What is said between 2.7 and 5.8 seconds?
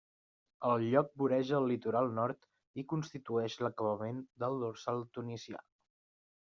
i constitueix l'acabament del Dorsal tunisià.